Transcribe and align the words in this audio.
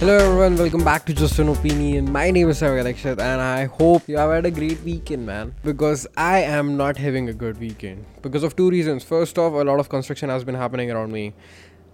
Hello 0.00 0.16
everyone, 0.16 0.56
welcome 0.56 0.82
back 0.82 1.04
to 1.04 1.12
Just 1.12 1.38
an 1.40 1.50
Opinion. 1.50 2.10
My 2.10 2.30
name 2.30 2.48
is 2.48 2.62
Akshat 2.62 3.18
and 3.20 3.38
I 3.38 3.66
hope 3.66 4.08
you 4.08 4.16
have 4.16 4.30
had 4.30 4.46
a 4.46 4.50
great 4.50 4.80
weekend, 4.82 5.26
man. 5.26 5.54
Because 5.62 6.06
I 6.16 6.38
am 6.38 6.78
not 6.78 6.96
having 6.96 7.28
a 7.28 7.34
good 7.34 7.60
weekend. 7.60 8.06
Because 8.22 8.42
of 8.42 8.56
two 8.56 8.70
reasons. 8.70 9.04
First 9.04 9.36
off, 9.36 9.52
a 9.52 9.56
lot 9.56 9.78
of 9.78 9.90
construction 9.90 10.30
has 10.30 10.42
been 10.42 10.54
happening 10.54 10.90
around 10.90 11.12
me. 11.12 11.34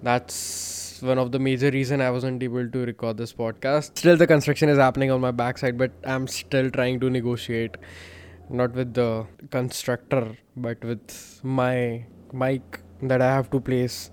That's 0.04 1.02
one 1.02 1.18
of 1.18 1.32
the 1.32 1.40
major 1.40 1.68
reason 1.72 2.00
I 2.00 2.12
wasn't 2.12 2.44
able 2.44 2.70
to 2.70 2.78
record 2.86 3.16
this 3.16 3.32
podcast. 3.32 3.98
Still 3.98 4.16
the 4.16 4.28
construction 4.28 4.68
is 4.68 4.78
happening 4.78 5.10
on 5.10 5.20
my 5.20 5.32
backside, 5.32 5.76
but 5.76 5.90
I'm 6.04 6.28
still 6.28 6.70
trying 6.70 7.00
to 7.00 7.10
negotiate. 7.10 7.76
Not 8.48 8.72
with 8.72 8.94
the 8.94 9.26
constructor, 9.50 10.38
but 10.56 10.80
with 10.84 11.40
my 11.42 12.06
mic 12.32 12.78
that 13.02 13.20
I 13.20 13.34
have 13.34 13.50
to 13.50 13.58
place. 13.58 14.12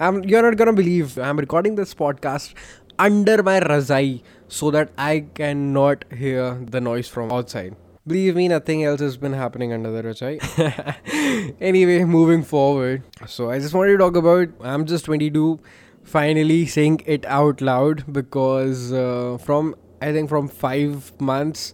I'm, 0.00 0.24
you're 0.24 0.42
not 0.42 0.56
gonna 0.56 0.72
believe 0.72 1.18
I'm 1.18 1.38
recording 1.38 1.76
this 1.76 1.94
podcast 1.94 2.54
under 2.99 3.41
my 3.43 3.59
razai 3.59 4.21
so 4.47 4.71
that 4.71 4.91
I 4.97 5.25
cannot 5.33 6.05
hear 6.11 6.59
the 6.75 6.81
noise 6.81 7.07
from 7.07 7.31
outside. 7.31 7.75
Believe 8.05 8.35
me, 8.35 8.47
nothing 8.49 8.83
else 8.83 8.99
has 8.99 9.15
been 9.17 9.33
happening 9.33 9.71
under 9.71 9.91
the 9.91 10.03
rajai. 10.03 11.55
anyway, 11.61 12.03
moving 12.03 12.43
forward. 12.43 13.03
So 13.27 13.49
I 13.49 13.59
just 13.59 13.73
wanted 13.73 13.93
to 13.93 13.97
talk 13.97 14.15
about 14.15 14.49
I'm 14.61 14.85
just 14.85 15.05
22. 15.05 15.59
Finally 16.03 16.65
saying 16.65 17.01
it 17.05 17.25
out 17.25 17.61
loud 17.61 18.03
because 18.11 18.91
uh, 18.91 19.37
from 19.39 19.75
I 20.01 20.11
think 20.11 20.29
from 20.29 20.49
five 20.49 21.13
months 21.19 21.73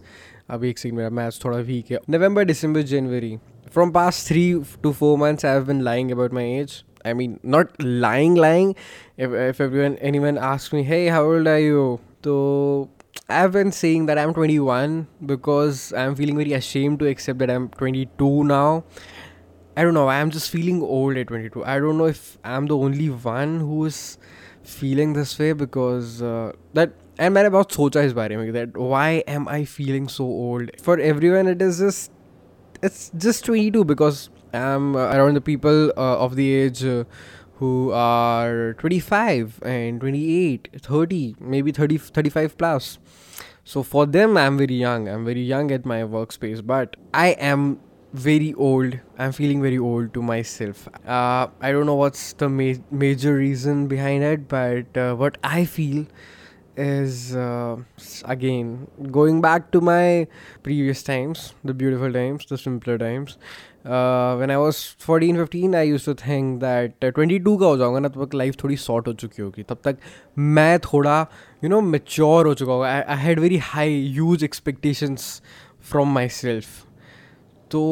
अभी 0.50 0.68
एक 0.70 0.78
second 0.78 0.98
मेरा 0.98 1.10
maths 1.16 1.44
थोड़ा 1.44 1.58
weak 1.66 1.90
है 1.90 1.98
November 2.10 2.44
December 2.44 2.82
January 2.92 3.36
from 3.74 3.90
past 3.92 4.26
three 4.28 4.42
two 4.82 4.92
four 4.92 5.18
months 5.18 5.44
I 5.44 5.52
have 5.52 5.64
been 5.66 5.80
lying 5.82 6.10
about 6.12 6.32
my 6.34 6.50
age 6.60 6.72
I 7.04 7.14
mean, 7.14 7.40
not 7.42 7.82
lying, 7.82 8.34
lying. 8.34 8.76
If, 9.16 9.32
if 9.32 9.60
everyone, 9.60 9.96
anyone 9.96 10.38
asks 10.38 10.72
me, 10.72 10.82
hey, 10.82 11.06
how 11.06 11.24
old 11.24 11.46
are 11.46 11.58
you? 11.58 12.00
So 12.22 12.90
I've 13.28 13.52
been 13.52 13.72
saying 13.72 14.06
that 14.06 14.18
I'm 14.18 14.34
21 14.34 15.06
because 15.24 15.92
I'm 15.92 16.14
feeling 16.14 16.36
very 16.36 16.52
ashamed 16.52 16.98
to 17.00 17.06
accept 17.06 17.38
that 17.38 17.50
I'm 17.50 17.68
22 17.70 18.44
now. 18.44 18.84
I 19.76 19.82
don't 19.84 19.94
know. 19.94 20.08
I'm 20.08 20.30
just 20.30 20.50
feeling 20.50 20.82
old 20.82 21.16
at 21.16 21.28
22. 21.28 21.64
I 21.64 21.78
don't 21.78 21.96
know 21.96 22.06
if 22.06 22.38
I'm 22.44 22.66
the 22.66 22.76
only 22.76 23.08
one 23.08 23.60
who 23.60 23.84
is 23.86 24.18
feeling 24.62 25.12
this 25.12 25.38
way 25.38 25.52
because 25.52 26.20
uh, 26.22 26.52
that. 26.74 26.92
And 27.18 27.34
मैंने 27.34 27.50
बहुत 27.50 27.72
सोचा 27.72 28.02
इस 28.02 28.12
बारे 28.12 28.36
में 28.36 28.52
that 28.52 28.76
why 28.76 29.22
am 29.28 29.46
I 29.46 29.64
feeling 29.64 30.08
so 30.08 30.24
old? 30.24 30.70
For 30.80 30.98
everyone, 30.98 31.48
it 31.48 31.62
is 31.62 31.78
just 31.78 32.10
it's 32.82 33.10
just 33.16 33.44
22 33.44 33.84
because 33.84 34.30
I'm 34.55 34.95
uh, 34.95 35.07
around 35.07 35.35
the 35.35 35.41
people 35.41 35.91
uh, 35.97 36.17
of 36.19 36.35
the 36.35 36.53
age 36.53 36.83
uh, 36.83 37.03
who 37.55 37.91
are 37.91 38.73
25 38.79 39.59
and 39.63 39.99
28, 39.99 40.69
30, 40.81 41.35
maybe 41.39 41.71
30, 41.71 41.97
35 41.97 42.57
plus. 42.57 42.99
So 43.63 43.81
for 43.83 44.05
them, 44.05 44.37
I'm 44.37 44.57
very 44.57 44.75
young. 44.75 45.07
I'm 45.09 45.25
very 45.25 45.41
young 45.41 45.71
at 45.71 45.85
my 45.85 46.01
workspace, 46.01 46.65
but 46.65 46.95
I 47.13 47.29
am 47.29 47.79
very 48.13 48.53
old. 48.53 48.99
I'm 49.17 49.31
feeling 49.31 49.61
very 49.61 49.77
old 49.77 50.13
to 50.13 50.21
myself. 50.21 50.87
Uh, 51.05 51.47
I 51.61 51.71
don't 51.71 51.85
know 51.85 51.95
what's 51.95 52.33
the 52.33 52.49
ma- 52.49 52.81
major 52.91 53.35
reason 53.35 53.87
behind 53.87 54.23
it, 54.23 54.47
but 54.47 54.95
uh, 54.97 55.15
what 55.15 55.37
I 55.43 55.65
feel 55.65 56.05
is 56.76 57.36
uh, 57.36 57.76
again 58.24 58.86
going 59.10 59.40
back 59.40 59.70
to 59.72 59.80
my 59.80 60.26
previous 60.62 61.02
times, 61.02 61.52
the 61.64 61.74
beautiful 61.74 62.12
times, 62.12 62.46
the 62.46 62.56
simpler 62.56 62.96
times. 62.96 63.36
Uh, 63.84 64.36
when 64.36 64.50
I 64.50 64.58
was 64.58 64.94
14 64.98 65.36
15 65.36 65.74
I 65.74 65.82
used 65.82 66.04
to 66.04 66.14
think 66.14 66.60
that 66.60 66.92
uh, 67.02 67.10
22 67.18 67.58
का 67.60 67.66
हो 67.66 67.76
जाऊंगा 67.76 67.98
ना 67.98 68.08
तब 68.08 68.24
तक 68.24 68.34
life 68.34 68.56
थोड़ी 68.62 68.76
sort 68.76 69.06
हो 69.08 69.12
चुकी 69.22 69.42
होगी 69.42 69.62
तब 69.68 69.78
तक 69.84 69.98
मैं 70.38 70.78
थोड़ा 70.78 71.20
यू 71.64 71.70
नो 71.70 71.80
मेच्योर 71.80 72.46
हो 72.46 72.54
चुका 72.54 72.72
होगा 72.72 72.88
I 72.88 73.16
had 73.18 73.40
very 73.40 73.56
high 73.70 74.00
huge 74.12 74.44
expectations 74.44 75.42
from 75.90 76.12
myself 76.28 76.66
तो 77.70 77.82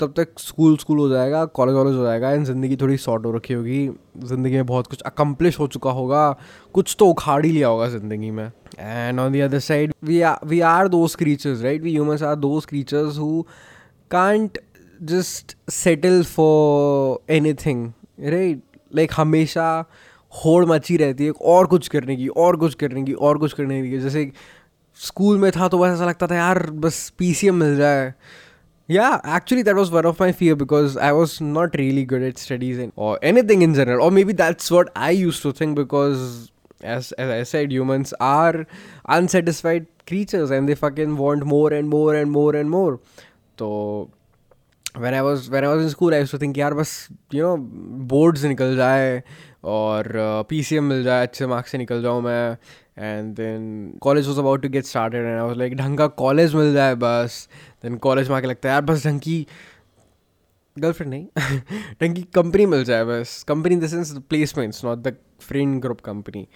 तब 0.00 0.12
तक 0.16 0.38
स्कूल 0.38 0.76
स्कूल 0.76 0.98
हो 0.98 1.08
जाएगा, 1.08 1.44
कॉलेज 1.46 1.74
वॉलेज 1.74 1.94
हो 1.96 2.04
जाएगा, 2.04 2.30
एंड 2.30 2.44
ज़िंदगी 2.46 2.76
थोड़ी 2.76 2.96
शॉर्ट 2.96 3.24
हो 3.26 3.32
रखी 3.32 3.54
होगी। 3.54 3.88
ज़िंदगी 4.24 4.54
में 4.54 4.66
बहुत 4.66 4.86
कुछ 4.86 5.02
अकम्प्लिश 5.02 5.58
हो 5.58 5.66
चुका 5.66 5.90
होगा। 5.90 6.30
कुछ 6.74 6.96
तो 6.98 7.06
उखाड़ 7.06 7.44
ही 7.46 7.52
लिया 7.52 7.68
होगा 7.68 7.88
ज़िंदगी 7.88 8.30
में। 8.30 8.50
And 8.78 9.20
on 9.20 9.32
the 9.32 9.40
other 9.40 9.58
side 9.60 9.92
we 10.04 10.20
are 10.22 10.46
we 10.46 10.60
are 10.70 10.88
those 10.88 11.14
creatures 11.14 11.62
right 11.62 11.82
we 11.82 11.92
humans 11.92 12.22
are 12.22 12.34
those 12.36 12.64
creatures 12.64 13.18
who 13.18 13.42
can't 14.10 14.58
just 15.02 15.56
settle 15.70 16.22
for 16.24 17.32
anything 17.54 17.90
right 18.24 18.62
like 18.92 19.12
हमेशा 19.16 19.84
होड़ 20.32 20.64
मची 20.66 20.96
रहती 20.96 21.24
है 21.24 21.30
और 21.30 21.66
कुछ 21.66 21.88
करने 21.88 22.16
की, 22.16 22.26
और 22.28 22.56
कुछ 22.56 22.74
करने 22.74 23.02
की, 23.02 23.12
और 23.12 23.38
कुछ 23.38 23.52
करने 23.52 23.82
की। 23.82 23.98
जैसे 23.98 24.30
स्कूल 25.00 25.38
में 25.38 25.50
था 25.52 25.68
तो 25.68 25.78
बस 25.78 25.92
ऐसा 25.92 26.06
लगता 26.06 26.26
था, 26.26 26.34
यार, 26.34 26.58
बस 26.70 27.08
पीसीएम 27.18 27.54
मिल 27.54 27.76
जाए। 27.76 28.12
Yeah, 28.88 29.20
actually, 29.24 29.62
that 29.62 29.74
was 29.74 29.90
one 29.90 30.06
of 30.06 30.20
my 30.20 30.30
fear 30.30 30.54
because 30.54 30.96
I 30.96 31.10
was 31.10 31.40
not 31.40 31.74
really 31.76 32.04
good 32.04 32.22
at 32.22 32.38
studies 32.38 32.78
and, 32.78 32.92
or 32.94 33.18
anything 33.20 33.62
in 33.62 33.74
general. 33.74 34.04
Or 34.06 34.10
maybe 34.12 34.32
that's 34.32 34.70
what 34.70 34.90
I 34.94 35.10
used 35.10 35.42
to 35.42 35.52
think 35.52 35.74
because, 35.74 36.52
as, 36.82 37.10
as 37.12 37.28
I 37.30 37.42
said, 37.42 37.72
humans 37.72 38.14
are 38.20 38.64
unsatisfied 39.08 39.86
creatures 40.06 40.52
and 40.52 40.68
they 40.68 40.76
fucking 40.76 41.16
want 41.16 41.44
more 41.44 41.72
and 41.72 41.88
more 41.88 42.14
and 42.14 42.30
more 42.30 42.54
and 42.54 42.70
more. 42.70 43.00
So 43.58 44.10
when 44.98 45.14
I 45.14 45.22
was 45.22 45.50
when 45.50 45.64
I 45.64 45.74
was 45.74 45.82
in 45.84 45.90
school, 45.90 46.14
I 46.14 46.18
used 46.22 46.34
to 46.34 46.38
think, 46.38 46.58
यार 46.58 46.74
बस 46.74 47.08
you 47.34 47.42
know 47.42 47.56
boards 48.12 48.44
निकल 48.44 48.76
जाए 48.76 49.22
और 49.64 50.08
P 50.48 50.62
C 50.62 50.76
M 50.76 50.84
मिल 50.84 51.02
जाए 51.04 51.26
अच्छे 51.26 51.46
marks 51.46 51.70
से 51.70 51.78
निकल 51.78 52.02
जाऊँ 52.02 52.22
मैं. 52.22 52.56
And 52.98 53.34
then 53.36 53.98
college 54.02 54.26
was 54.28 54.38
about 54.38 54.62
to 54.62 54.68
get 54.68 54.84
started 54.84 55.24
and 55.24 55.34
I 55.34 55.46
was 55.46 55.56
like 55.58 55.76
ढंग 55.76 55.98
का 55.98 56.06
कॉलेज 56.22 56.54
मिल 56.54 56.72
जाए 56.74 56.94
बस. 56.94 57.48
देन 57.82 57.96
कॉलेज 58.06 58.28
में 58.28 58.36
आके 58.36 58.46
लगता 58.46 58.68
है 58.68 58.72
यार 58.72 58.82
बस 58.82 59.06
ढंग 59.06 59.20
की 59.20 59.46
गर्लफ्रेंड 60.76 61.10
नहीं 61.10 61.26
ढंग 62.02 62.14
की 62.14 62.22
कंपनी 62.34 62.66
मिल 62.66 62.84
जाए 62.84 63.04
बस. 63.04 63.42
Company 63.48 63.74
in 63.74 63.80
the 63.80 63.86
sense 63.86 64.16
placements 64.28 64.84
not 64.84 64.98
the 64.98 65.16
friend 65.40 65.80
group 65.82 66.00
company 66.00 66.46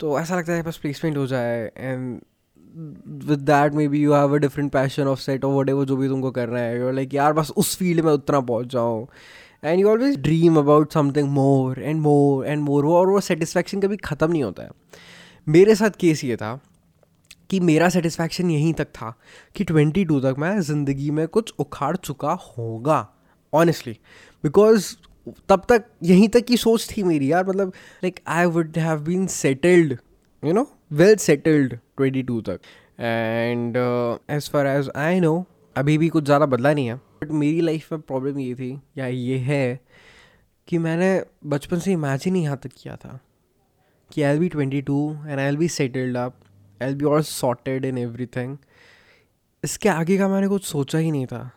तो 0.00 0.18
ऐसा 0.20 0.36
लगता 0.36 0.52
है 0.52 0.62
बस 0.62 0.76
प्लेसमेंट 0.76 1.16
हो 1.16 1.26
जाए. 1.26 1.70
And 1.76 2.20
with 3.26 3.38
that 3.40 3.74
maybe 3.88 4.00
you 4.00 4.12
have 4.12 4.34
a 4.34 4.38
different 4.38 4.70
passion 4.72 5.02
of 5.02 5.20
set 5.20 5.44
और 5.44 5.54
वट 5.54 5.68
एवर 5.68 5.84
जो 5.84 5.96
भी 5.96 6.08
तुमको 6.08 6.30
करना 6.30 6.60
है 6.60 6.78
यू 6.78 6.90
लाइक 6.90 7.14
यार, 7.14 7.32
बस 7.32 7.50
उस 7.56 7.76
फ़ील्ड 7.78 8.04
में 8.04 8.12
उतना 8.12 8.40
पहुँच 8.40 8.66
जाऊँ. 8.66 9.06
And 9.64 9.80
you 9.80 9.88
always 9.88 10.16
dream 10.22 10.56
about 10.58 10.92
something 10.92 11.28
more 11.30 11.82
and 11.82 12.00
more 12.00 12.46
and 12.46 12.62
more 12.62 12.84
वो 12.84 12.96
और 12.96 13.10
वो 13.10 13.20
सेटिस्फैक्शन 13.20 13.80
कभी 13.80 13.96
ख़त्म 13.96 14.30
नहीं 14.32 14.42
होता 14.42 14.62
है। 14.62 14.70
मेरे 15.46 15.74
साथ 15.74 15.90
केस 16.00 16.24
ये 16.24 16.36
था 16.36 16.58
कि 17.50 17.60
मेरा 17.60 17.88
सेटिस्फैक्शन 17.88 18.50
यहीं 18.50 18.72
तक 18.74 18.86
था 18.94 19.12
कि 19.56 19.64
ट्वेंटी 19.64 20.04
टू 20.04 20.20
तक 20.20 20.36
मैं 20.38 20.60
ज़िंदगी 20.60 21.10
में 21.10 21.26
कुछ 21.28 21.52
उखाड़ 21.58 21.96
चुका 21.96 22.32
होगा 22.32 23.06
ऑनेस्टली 23.52 23.98
बिकॉज़ 24.44 24.94
तब 25.48 25.62
तक 25.68 25.84
यहीं 26.02 26.28
तक 26.28 26.44
की 26.44 26.56
सोच 26.56 26.88
थी 26.90 27.02
मेरी, 27.02 27.30
यार 27.32 27.46
मतलब 27.48 27.68
like 28.04 28.20
I 28.26 28.46
would 28.46 28.78
have 28.78 29.00
been 29.00 29.26
settled 29.26 29.96
you 30.42 30.52
know 30.52 30.68
well 30.90 31.14
settled 31.16 31.74
twenty 31.96 32.22
two 32.22 32.40
तक 32.40 32.60
and 33.00 33.76
as 34.30 34.50
far 34.50 34.66
as 34.66 34.90
I 34.96 35.20
know 35.20 35.44
अभी 35.76 35.96
भी 35.98 36.08
कुछ 36.08 36.24
ज़्यादा 36.24 36.46
बदला 36.46 36.72
नहीं 36.72 36.86
है. 36.86 36.94
बट 36.94 37.30
मेरी 37.32 37.60
लाइफ 37.60 37.92
में 37.92 38.00
प्रॉब्लम 38.00 38.38
ये 38.40 38.54
थी, 38.54 38.72
या 38.98 39.06
ये 39.06 39.36
है, 39.38 39.80
कि 40.68 40.78
मैंने 40.78 41.24
बचपन 41.46 41.78
से 41.78 41.92
इमेजिन 41.92 42.36
यहाँ 42.36 42.56
तक 42.62 42.70
किया 42.76 42.96
था, 42.96 43.18
कि 44.10 44.22
I'll 44.32 44.38
be 44.38 44.48
twenty 44.48 44.80
two 44.82 44.98
and 45.26 45.38
I'll 45.46 45.56
be 45.56 45.68
settled 45.68 46.16
up 46.16 46.34
I'll 46.88 46.94
be 46.94 47.04
all 47.04 47.22
sorted 47.22 47.84
in 47.84 47.98
everything 48.36 48.56
इसके 49.64 49.88
आगे 49.88 50.18
का 50.18 50.28
मैंने 50.28 50.48
कुछ 50.48 50.64
सोचा 50.64 50.98
ही 50.98 51.10
नहीं 51.10 51.26
था. 51.26 51.50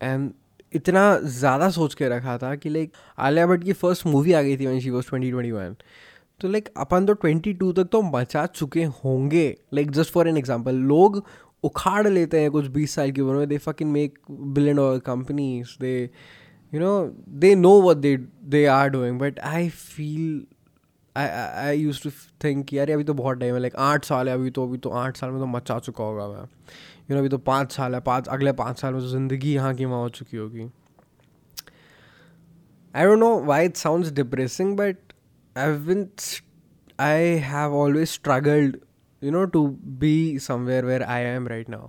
एंड 0.00 0.30
इतना 0.72 1.18
ज़्यादा 1.18 1.70
सोच 1.70 1.94
के 1.94 2.08
रखा 2.08 2.36
था 2.38 2.54
कि 2.56 2.68
लाइक 2.68 2.92
आलिया 3.18 3.46
भट्ट 3.46 3.64
की 3.64 3.72
फ़र्स्ट 3.72 4.06
मूवी 4.06 4.32
आ 4.32 4.42
गई 4.42 4.56
थी 4.56 4.66
when 4.66 4.80
she 4.80 4.90
was 4.90 5.08
twenty 5.08 5.30
twenty 5.30 5.50
one 5.52 5.76
तो 6.40 6.48
लाइक 6.48 6.68
अपन 6.76 7.06
तो 7.06 7.12
ट्वेंटी 7.14 7.52
टू 7.54 7.72
तक 7.72 7.88
तो 7.92 8.00
मचा 8.02 8.44
चुके 8.46 8.84
होंगे। 8.84 9.48
Like 9.74 9.90
just 9.90 10.12
for 10.12 10.28
an 10.28 10.36
example 10.36 10.74
लोग 10.88 11.22
उखाड़ 11.64 12.06
लेते 12.08 12.40
हैं 12.40 12.50
कुछ 12.50 12.66
बीस 12.70 12.94
साल 12.94 13.10
की 13.12 13.20
उम्र 13.20 13.34
में। 13.34 13.48
They 13.48 13.58
fucking 13.58 13.90
make 13.92 14.18
billion 14.30 14.76
dollar 14.76 14.98
companies 15.06 15.76
they 15.80 15.94
you 16.72 16.80
know 16.80 16.90
they 17.30 17.54
know 17.54 17.80
what 17.82 17.96
they 17.96 18.16
they 18.16 18.64
are 18.66 18.88
doing 18.88 19.18
but 19.20 19.38
I 19.40 19.68
feel 19.68 20.44
I 21.16 21.28
I 21.66 21.78
use 21.78 22.02
to 22.02 22.10
think 22.44 22.72
यार 22.72 22.90
अभी 22.90 23.04
तो 23.04 23.14
बहुत 23.14 23.38
टाइम 23.40 23.54
है। 23.54 23.60
लाइक 23.60 23.76
आठ 23.76 24.04
साल 24.04 24.28
है 24.28 24.34
अभी 24.34 24.50
तो 24.50 24.66
अभी 24.66 24.78
तो 24.78 24.90
आठ 25.02 25.16
साल 25.16 25.30
में 25.30 25.40
तो 25.40 25.46
मचा 25.46 25.78
चुका 25.78 26.04
होगा 26.04 26.26
मैं। 26.28 26.42
यू 26.42 27.14
नो 27.14 27.18
अभी 27.18 27.28
तो 27.28 27.38
पाँच 27.40 27.72
साल 27.72 27.94
है। 27.94 28.00
पाँच, 28.00 28.28
अगले 28.28 28.52
पाँच 28.52 28.80
साल 28.80 28.92
में 28.94 29.02
तो 29.02 29.08
ज़िंदगी 29.08 29.54
यहाँ 29.54 29.74
की 29.74 29.84
वहाँ 29.84 30.00
हो 30.00 30.08
चुकी 30.08 30.36
होगी। 30.36 30.70
I 32.94 33.04
don't 33.04 33.18
know 33.18 33.38
why 33.44 33.64
it 33.64 33.76
sounds 33.76 34.12
depressing 34.12 34.76
but 34.76 35.05
I 35.56 35.72
been 35.86 36.08
I 37.00 37.24
have 37.44 37.74
always 37.74 38.08
struggled 38.08 38.76
you 39.22 39.30
know 39.30 39.44
to 39.44 39.66
be 40.00 40.38
somewhere 40.38 40.84
where 40.84 41.02
I 41.02 41.22
am 41.22 41.48
right 41.48 41.68
now 41.68 41.88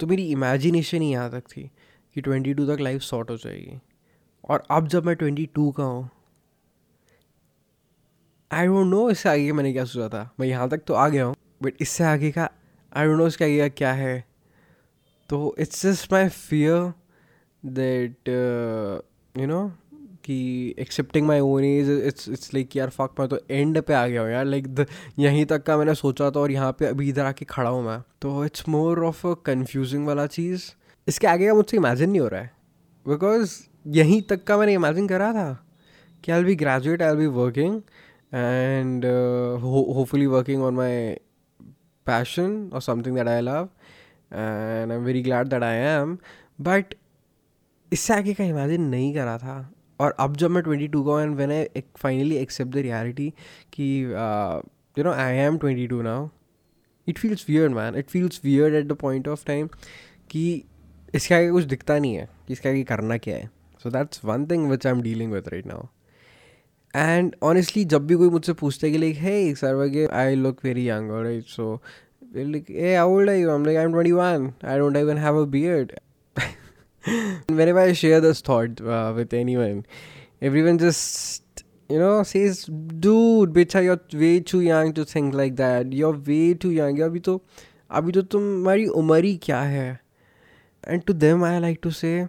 तो 0.00 0.06
मेरी 0.06 0.30
इमेजिनेशन 0.32 1.00
ही 1.02 1.10
यहाँ 1.10 1.30
तक 1.30 1.48
थी 1.48 1.70
कि 2.16 2.20
ट्वेंटी 2.20 2.54
टू 2.54 2.66
तक 2.66 2.80
लाइफ 2.80 3.00
शॉर्ट 3.00 3.30
हो 3.30 3.36
जाएगी। 3.36 3.78
और 4.48 4.62
अब 4.70 4.86
जब 4.88 5.06
मैं 5.06 5.14
ट्वेंटी 5.16 5.46
टू 5.54 5.70
का 5.70 5.84
हूँ 5.84 6.08
आई 8.50 8.66
डोंट 8.66 8.86
नो 8.86 9.08
इससे 9.10 9.28
आगे 9.28 9.48
का 9.48 9.54
मैंने 9.54 9.72
क्या 9.72 9.84
सोचा 9.84 10.08
था। 10.08 10.30
मैं 10.40 10.46
यहाँ 10.48 10.68
तक 10.68 10.82
तो 10.86 10.94
आ 10.94 11.08
गया 11.08 11.24
हूँ 11.24 11.34
बट 11.62 11.74
इससे 11.80 12.04
आगे 12.04 12.30
का 12.30 12.48
आई 12.92 13.06
डोंट 13.06 13.18
नो 13.18 13.26
इसके 13.26 13.44
आगे 13.44 13.58
का 13.58 13.68
क्या 13.68 13.92
है। 13.92 14.24
तो 15.30 15.54
it's 15.58 15.82
just 15.86 16.12
my 16.12 16.28
fear 16.28 16.92
that 17.62 18.28
you 19.38 19.46
know 19.46 19.60
कि 20.24 20.74
accepting 20.78 21.26
my 21.26 21.40
own 21.40 21.64
age 21.64 21.90
it's 22.06 22.28
it's 22.28 22.52
like 22.54 22.76
यार 22.76 22.90
फक 22.90 23.14
मैं 23.20 23.28
तो 23.28 23.38
एंड 23.50 23.80
पे 23.82 23.94
आ 23.94 24.06
गया 24.06 24.22
हूँ 24.22 24.30
यार। 24.30 24.44
लाइक 24.44 24.86
यहीं 25.18 25.44
तक 25.46 25.62
का 25.62 25.76
मैंने 25.76 25.94
सोचा 25.94 26.30
था 26.30 26.40
और 26.40 26.50
यहाँ 26.50 26.72
पे 26.78 26.86
अभी 26.86 27.08
इधर 27.08 27.24
आके 27.24 27.44
खड़ा 27.44 27.70
हूँ 27.70 27.84
मैं। 27.86 28.00
तो 28.22 28.44
it's 28.44 28.68
more 28.68 29.04
of 29.04 29.26
a 29.26 29.34
confusing 29.46 30.06
वाला 30.06 30.26
चीज़। 30.28 30.70
इसके 31.06 31.26
आगे 31.26 31.46
का 31.46 31.54
मुझसे 31.54 31.76
इमेजिन 31.76 32.10
नहीं 32.10 32.20
हो 32.20 32.28
रहा 32.28 32.40
है। 32.40 32.50
बिकॉज़ 33.06 33.58
यहीं 33.88 34.20
तक 34.22 34.44
का 34.44 34.56
मैंने 34.58 34.74
इमेजिन 34.74 35.06
करा 35.08 35.32
था 35.32 35.52
कि 36.24 36.32
I'll 36.38 36.44
be 36.44 36.54
graduate 36.56 37.02
I'll 37.08 37.16
be 37.16 37.26
working 37.36 37.80
and 38.34 39.04
hopefully 39.62 40.26
working 40.26 40.62
on 40.62 40.74
my 40.74 41.08
passion 42.06 42.70
और 42.74 42.82
something 42.82 43.16
that 43.16 43.28
I 43.28 43.40
love 43.40 43.68
and 44.32 44.90
I 44.92 44.96
am 44.96 45.04
very 45.04 45.22
glad 45.22 45.48
that 45.48 45.62
I 45.62 45.76
am 45.76 46.16
but 46.60 46.94
इससे 47.92 48.14
आगे 48.14 48.34
का 48.34 48.44
इमेजिन 48.44 48.82
नहीं 48.88 49.12
करा 49.14 49.36
था। 49.38 49.58
और 50.00 50.14
अब 50.18 50.36
जब 50.36 50.50
मैं 50.50 50.62
ट्वेंटी 50.62 50.88
टू 50.88 51.02
का 51.02 51.22
and 51.22 51.36
when 51.36 51.50
I 51.50 51.82
finally 51.96 52.36
accept 52.36 52.72
the 52.72 52.76
reality 52.76 53.32
कि 53.72 54.02
you 54.98 55.04
know 55.04 55.12
I 55.12 55.36
am 55.36 55.58
twenty 55.58 55.86
two 55.86 56.02
now 56.02 56.28
it 57.08 57.18
feels 57.18 57.46
weird 57.48 57.72
man 57.72 57.96
it 57.96 58.10
feels 58.10 58.40
weird 58.44 58.74
at 58.74 58.86
the 58.86 58.92
point 58.92 59.28
of 59.28 59.44
time 59.46 59.68
कि 60.30 60.64
इसके 61.14 61.34
आगे 61.34 61.50
कुछ 61.50 61.64
दिखता 61.64 61.98
नहीं 61.98 62.14
है 62.14 62.28
कि 62.46 62.52
इसके 62.52 62.68
आगे 62.68 62.82
करना 62.82 63.18
क्या 63.18 63.36
है। 63.36 63.50
So 63.82 63.90
that's 63.90 64.24
one 64.24 64.46
thing 64.46 64.70
which 64.70 64.86
I 64.86 64.92
am 64.92 65.02
dealing 65.02 65.32
with 65.32 65.48
right 65.48 65.66
now 65.66 65.86
and 66.96 67.34
honestly 67.42 67.84
जब 67.84 68.06
भी 68.06 68.14
कोई 68.14 68.28
मुझसे 68.28 68.52
पूछता 68.52 68.86
है 68.86 68.92
कि 68.92 68.98
लाइक 68.98 69.16
हे 69.16 69.54
सर 69.54 69.74
वगे 69.74 70.06
I 70.06 70.34
look 70.34 70.64
very 70.64 70.88
young 70.88 71.10
right 71.10 71.44
so 71.44 71.80
like, 72.34 72.68
hey, 72.68 72.94
how 72.94 73.08
old 73.08 73.28
are 73.28 73.36
you? 73.36 73.50
I'm 73.50 73.64
like, 73.64 73.76
i'm 73.76 73.92
21 73.92 74.54
i 74.62 74.76
don't 74.78 74.96
even 74.96 75.16
have 75.16 75.34
a 75.34 75.46
beard. 75.46 76.00
whenever 77.47 77.79
i 77.79 77.93
share 77.93 78.21
this 78.21 78.41
thought 78.41 78.81
uh, 78.81 79.13
with 79.15 79.33
anyone 79.33 79.85
everyone 80.41 80.77
just 80.77 81.63
you 81.89 81.99
know 81.99 82.23
says 82.23 82.65
dude 83.05 83.53
bitcha 83.53 83.83
you're 83.83 84.01
way 84.21 84.39
too 84.39 84.61
young 84.61 84.93
to 84.93 85.05
think 85.05 85.33
like 85.33 85.55
that 85.55 85.93
you're 85.93 86.17
way 86.31 86.53
too 86.53 86.71
young 86.71 86.97
अभी 87.09 87.19
तो 87.27 87.41
अभी 87.91 88.11
तो 88.11 88.21
तुम्हारी 88.21 88.85
उम्र 89.01 89.23
ही 89.23 89.35
क्या 89.43 89.61
है 89.75 89.99
and 90.93 91.05
to 91.05 91.13
them 91.25 91.43
i 91.43 91.57
like 91.59 91.79
to 91.81 91.91
say 91.91 92.27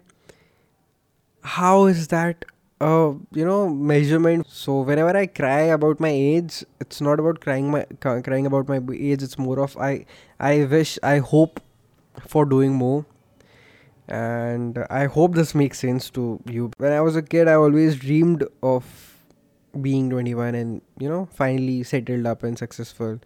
how 1.55 1.87
is 1.87 2.07
that 2.09 2.45
uh, 2.81 3.13
you 3.33 3.45
know 3.45 3.69
measurement 3.69 4.47
so 4.47 4.81
whenever 4.81 5.17
i 5.17 5.27
cry 5.27 5.61
about 5.75 6.01
my 6.01 6.09
age 6.09 6.65
it's 6.81 7.01
not 7.01 7.21
about 7.21 7.41
crying 7.41 7.71
my 7.71 7.85
crying 8.01 8.47
about 8.47 8.69
my 8.69 8.81
age 9.11 9.23
it's 9.23 9.39
more 9.39 9.59
of 9.67 9.77
i 9.89 9.93
i 10.39 10.65
wish 10.65 10.99
i 11.03 11.19
hope 11.19 11.61
for 12.35 12.45
doing 12.45 12.75
more 12.75 13.05
and 14.08 14.86
i 14.90 15.06
hope 15.06 15.36
this 15.36 15.54
makes 15.56 15.80
sense 15.80 16.10
to 16.10 16.40
you. 16.46 16.72
When 16.78 16.92
i 16.92 17.02
was 17.02 17.16
a 17.16 17.22
kid 17.22 17.48
i 17.48 17.54
always 17.54 17.96
dreamed 17.98 18.44
of 18.62 19.12
being 19.80 20.10
21 20.10 20.56
and 20.56 20.82
you 21.00 21.08
know 21.10 21.28
finally 21.32 21.84
settled 21.84 22.26
up 22.26 22.44
and 22.44 22.58
successful. 22.58 23.20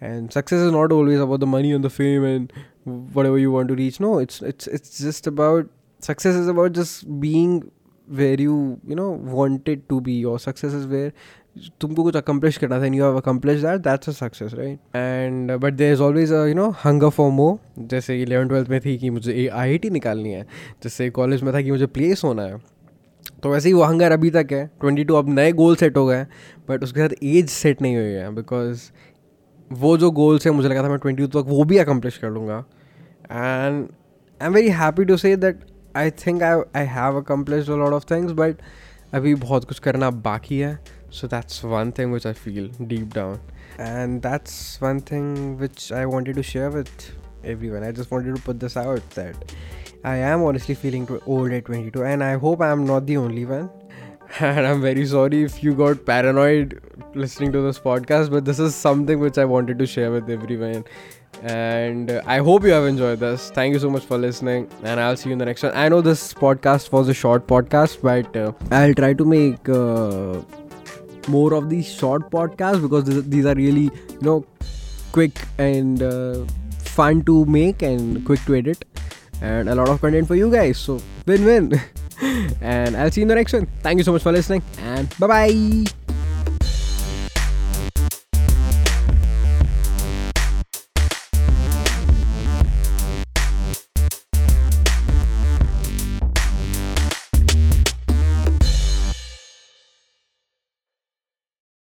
And 0.00 0.30
success 0.30 0.60
is 0.60 0.72
not 0.72 0.92
always 0.92 1.20
about 1.20 1.40
the 1.40 1.46
money 1.46 1.72
and 1.72 1.82
the 1.82 1.88
fame 1.88 2.24
and 2.24 2.52
whatever 2.84 3.38
you 3.38 3.50
want 3.50 3.68
to 3.68 3.74
reach. 3.74 4.00
No 4.00 4.18
it's 4.18 4.42
it's 4.42 4.66
it's 4.66 4.98
just 4.98 5.26
about 5.26 5.68
success 6.00 6.34
is 6.34 6.48
about 6.48 6.72
just 6.72 7.20
being 7.20 7.70
where 8.06 8.40
you 8.40 8.80
you 8.86 8.94
know 8.94 9.10
wanted 9.10 9.88
to 9.88 10.00
be 10.00 10.12
your 10.12 10.38
success 10.38 10.72
is 10.72 10.86
where 10.86 11.12
तुमको 11.80 12.02
कुछ 12.02 12.16
accomplish 12.16 12.56
करना 12.56 12.80
था 12.80 12.86
and 12.86 12.94
you 12.94 13.04
have 13.04 13.16
accomplish 13.16 13.60
that 13.60 13.80
that's 13.80 14.08
a 14.08 14.12
success 14.12 14.54
right 14.54 14.96
and 14.96 15.52
but 15.52 15.74
there 15.74 15.92
is 15.92 16.02
always 16.02 16.32
you 16.32 16.54
know 16.54 16.68
hunger 16.84 17.08
for 17.08 17.30
more 17.32 17.58
जैसे 17.78 18.20
eleven 18.22 18.48
twelfth 18.48 18.68
में 18.68 18.80
थी 18.80 18.96
कि 18.98 19.10
मुझे 19.10 19.32
आई 19.32 19.46
I 19.48 19.78
T 19.78 19.90
निकालनी 19.90 20.32
है। 20.32 20.42
जैसे 20.84 21.08
कॉलेज 21.10 21.42
में 21.42 21.52
था 21.54 21.60
कि 21.62 21.70
मुझे 21.70 21.86
प्लेस 21.86 22.24
होना 22.24 22.42
है। 22.42 22.60
तो 23.42 23.50
वैसे 23.50 23.68
ही 23.68 23.72
वो 23.72 23.82
हंगर 23.82 24.12
अभी 24.12 24.30
तक 24.30 24.52
है। 24.52 24.64
ट्वेंटी 24.80 25.04
टू 25.04 25.14
अब 25.14 25.28
नए 25.28 25.52
गोल 25.52 25.76
सेट 25.76 25.96
हो 25.96 26.06
गए 26.06 26.24
बट 26.68 26.82
उसके 26.84 27.00
साथ 27.00 27.14
एज 27.24 27.48
सेट 27.50 27.82
नहीं 27.82 27.96
हुई 27.96 28.04
है 28.04 28.34
बिकॉज़ 28.34 28.90
वो 29.70 29.96
जो 29.98 30.10
गोल्स 30.10 30.46
है, 30.46 30.52
मुझे 30.52 30.68
लगा 30.68 30.82
था 30.82 30.88
मैं 30.88 30.98
ट्वेंटी 30.98 31.22
टू 31.22 31.42
तक 31.42 31.48
वो 31.48 31.64
भी 31.64 31.78
अकम्प्लिश 31.78 32.18
कर 32.18 32.30
लूँगा। 32.30 32.64
And 33.32 33.86
I 34.40 34.46
am 34.46 34.52
very 34.52 34.68
happy 34.70 35.04
to 35.04 35.16
say 35.16 35.36
that 35.36 35.64
I 35.96 36.10
think 36.26 36.42
I 36.42 36.60
I 36.76 36.86
have 36.86 37.20
accomplish 37.20 37.68
lot 37.68 37.92
of 37.92 38.04
things 38.10 38.32
but 38.32 38.56
अभी 39.14 39.34
बहुत 39.34 39.64
कुछ 39.64 39.78
करना 39.78 40.10
बाकी 40.10 40.58
है 40.58 40.78
so 41.12 41.26
that's 41.26 41.64
one 41.64 41.90
thing 41.98 42.12
which 42.12 42.26
I 42.26 42.32
feel 42.32 42.70
deep 42.82 43.14
down 43.14 43.38
and 43.80 44.20
that's 44.22 44.78
one 44.82 45.00
thing 45.00 45.56
which 45.58 45.92
I 45.92 46.04
wanted 46.04 46.36
to 46.36 46.42
share 46.42 46.68
with 46.68 47.10
everyone 47.70 47.84
I 47.84 47.92
just 47.92 48.12
wanted 48.12 48.34
to 48.34 48.40
put 48.46 48.56
this 48.56 48.76
out 48.78 49.14
that 49.16 49.54
I 50.04 50.18
am 50.18 50.42
honestly 50.44 50.74
feeling 50.76 51.08
old 51.26 51.50
at 51.50 51.64
22, 51.64 52.04
and 52.04 52.22
I 52.22 52.34
hope 52.36 52.60
I 52.60 52.70
am 52.70 52.86
not 52.86 53.06
the 53.06 53.16
only 53.16 53.44
one. 53.44 53.68
And 54.40 54.66
I'm 54.66 54.80
very 54.80 55.06
sorry 55.06 55.42
if 55.44 55.62
you 55.62 55.74
got 55.74 56.04
paranoid 56.04 56.80
listening 57.14 57.52
to 57.52 57.60
this 57.62 57.78
podcast, 57.78 58.30
but 58.30 58.44
this 58.44 58.58
is 58.58 58.74
something 58.74 59.20
which 59.20 59.38
I 59.38 59.44
wanted 59.44 59.78
to 59.78 59.86
share 59.86 60.10
with 60.10 60.28
everyone. 60.28 60.84
And 61.42 62.10
uh, 62.10 62.22
I 62.26 62.38
hope 62.38 62.64
you 62.64 62.70
have 62.70 62.86
enjoyed 62.86 63.20
this. 63.20 63.50
Thank 63.50 63.74
you 63.74 63.78
so 63.78 63.90
much 63.90 64.04
for 64.04 64.18
listening, 64.18 64.68
and 64.82 64.98
I'll 64.98 65.16
see 65.16 65.28
you 65.28 65.34
in 65.34 65.38
the 65.38 65.44
next 65.44 65.62
one. 65.62 65.72
I 65.74 65.88
know 65.88 66.00
this 66.00 66.32
podcast 66.32 66.92
was 66.92 67.08
a 67.08 67.14
short 67.14 67.46
podcast, 67.46 68.00
but 68.02 68.36
uh, 68.36 68.52
I'll 68.70 68.94
try 68.94 69.12
to 69.12 69.24
make 69.24 69.68
uh, 69.68 70.40
more 71.28 71.52
of 71.54 71.68
these 71.68 71.92
short 71.92 72.30
podcasts 72.30 72.80
because 72.80 73.28
these 73.28 73.44
are 73.44 73.54
really, 73.54 73.84
you 73.84 74.22
know, 74.22 74.46
quick 75.12 75.38
and 75.58 76.02
uh, 76.02 76.44
fun 76.78 77.22
to 77.24 77.44
make 77.44 77.82
and 77.82 78.24
quick 78.24 78.40
to 78.46 78.54
edit, 78.54 78.84
and 79.42 79.68
a 79.68 79.74
lot 79.74 79.88
of 79.88 80.00
content 80.00 80.26
for 80.26 80.36
you 80.36 80.50
guys. 80.50 80.78
So, 80.78 81.00
win 81.26 81.44
win. 81.44 81.80
and 82.60 82.96
I'll 82.96 83.10
see 83.10 83.20
you 83.20 83.24
in 83.24 83.28
the 83.28 83.34
next 83.34 83.52
one. 83.52 83.66
Thank 83.82 83.98
you 83.98 84.04
so 84.04 84.12
much 84.12 84.22
for 84.22 84.32
listening, 84.32 84.62
and 84.78 85.08
bye 85.18 85.26
bye. 85.26 86.05